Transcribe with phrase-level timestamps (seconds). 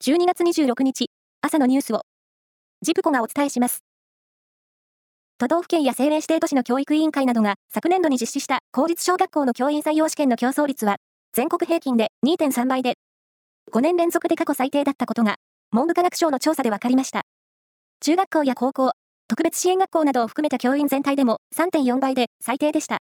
[0.00, 1.10] 12月26日、
[1.42, 2.02] 朝のニュースを、
[2.82, 3.82] ジプコがお伝えします。
[5.38, 10.98] 都道府県や政令指定都市の教育委員会などが昨年度に実施した公立小学校の教員採用試験の競争率は、
[11.32, 12.94] 全国平均で2.3倍で、
[13.72, 15.34] 5年連続で過去最低だったことが、
[15.72, 17.22] 文部科学省の調査で分かりました。
[18.00, 18.92] 中学校や高校、
[19.26, 22.98] 特別支援学校などを含めた教員全体でも3.4倍で最低でした。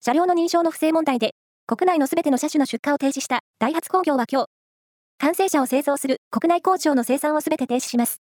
[0.00, 1.34] 車両の認証の不正問題で
[1.66, 4.46] 国内のすべての車種の出荷を停止したダイハツ工業は今日、
[5.18, 8.20] 完成車を製造する国内工場の生産をすべて停止します。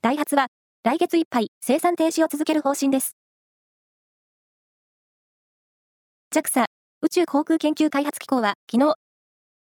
[0.00, 0.46] ダイハツは
[0.84, 3.16] 来月いっぱい生産停止を続ける方針です。
[6.32, 6.64] JAXA
[7.02, 8.94] 宇宙航空研究開発機構は昨日、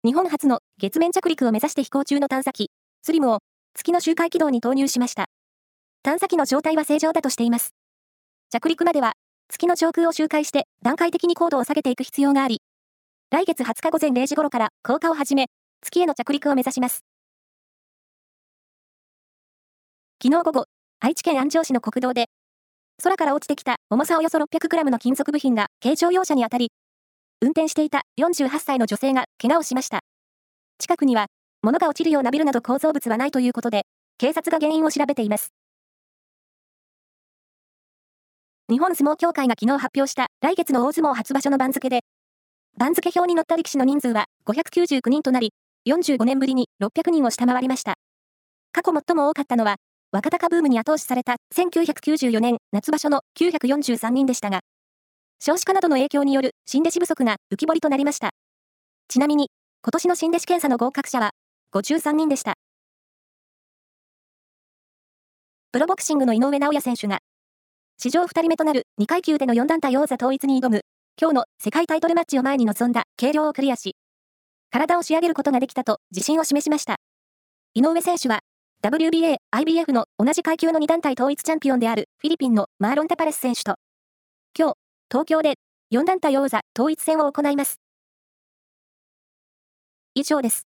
[0.04, 2.72] 日本初の月面着陸を目指して飛行中の探査機、
[3.04, 3.40] スリムを
[3.76, 5.28] 月の周回軌道に投入しました。
[6.02, 7.76] 探査機の状態は正常だとしています。
[8.50, 9.14] 着陸までは
[9.50, 12.62] 月の上空を周回して段階的に高度を下げていく必要があり、
[13.30, 15.48] 来月20日午前0時頃から降下を始め、
[15.82, 17.04] 月への着陸を目指します。
[20.24, 20.66] 昨日午後、
[21.02, 22.28] 愛知県安城市の国道で、
[23.04, 26.72] 空から落ちてきた重さおよそ 600g の金属部品が軽乗用車に当たり、
[27.42, 30.00] 運転していた48歳の女性が怪我をしました。
[30.80, 31.26] 近くには、
[31.62, 33.84] 物が落ちるようなビルなど構造物はないということで、
[34.20, 35.52] 警察が原因を調べています。
[38.70, 42.06] 日本相撲協会が昨日発表した来月の大相撲初場所の番付で、
[42.78, 45.52] 番付表に載った力士の人数は599人となり、
[45.90, 47.96] 45年ぶりに600人を下回りました。
[48.72, 49.78] 過去最も多かったのは、
[50.12, 54.60] 若鷹ブームに後押しされた1994年夏場所の943人でしたが、
[55.40, 58.30] 少子化などの影響による新弟子不足が浮き彫りとなりました。
[59.08, 59.50] ちなみに、
[59.82, 61.32] 今年の新弟子検査の合格者は
[61.74, 62.54] 53人でした。
[65.72, 67.20] プロボクシングの井上尚弥選手が、
[67.98, 70.82] 史上2人目となる2階級での4団体王座統一に挑む
[71.20, 73.96] 今日の世界タイトルマッチを前に臨んだ軽量をクリアし、
[74.70, 76.98] 体を仕上げることができたと自信を示しました。
[77.74, 78.42] 井上選手は、
[78.84, 83.78] WBA、IBF の同じ階級の2団体統一チャンピオンであるフィリピンのマーロン・タパレス選手と、
[84.56, 84.74] 今日、
[85.10, 85.56] 東京で
[85.92, 87.80] 4団体王座統一戦を行います。
[90.14, 90.68] 以上です。